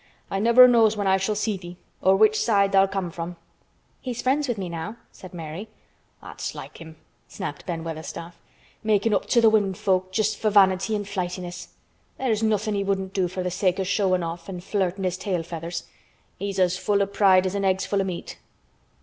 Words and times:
"I 0.31 0.39
never 0.39 0.67
knows 0.67 0.97
when 0.97 1.05
I 1.05 1.17
shall 1.17 1.35
see 1.35 1.57
thee 1.57 1.77
or 2.01 2.15
which 2.15 2.41
side 2.43 2.71
tha'll 2.71 2.87
come 2.87 3.11
from." 3.11 3.35
"He's 3.99 4.19
friends 4.23 4.47
with 4.47 4.57
me 4.57 4.67
now," 4.67 4.95
said 5.11 5.31
Mary. 5.31 5.69
"That's 6.23 6.55
like 6.55 6.79
him," 6.81 6.95
snapped 7.27 7.67
Ben 7.67 7.83
Weatherstaff. 7.83 8.35
"Makin' 8.83 9.13
up 9.13 9.27
to 9.27 9.41
th' 9.43 9.51
women 9.51 9.75
folk 9.75 10.11
just 10.11 10.39
for 10.39 10.49
vanity 10.49 10.95
an' 10.95 11.05
flightiness. 11.05 11.67
There's 12.17 12.41
nothin' 12.41 12.73
he 12.73 12.83
wouldn't 12.83 13.13
do 13.13 13.27
for 13.27 13.43
th' 13.43 13.53
sake 13.53 13.79
o' 13.79 13.83
showin' 13.83 14.23
off 14.23 14.49
an' 14.49 14.61
flirtin' 14.61 15.03
his 15.03 15.17
tail 15.17 15.43
feathers. 15.43 15.83
He's 16.39 16.57
as 16.57 16.79
full 16.79 17.03
o' 17.03 17.05
pride 17.05 17.45
as 17.45 17.53
an 17.53 17.63
egg's 17.63 17.85
full 17.85 18.01
o' 18.01 18.05
meat." 18.05 18.39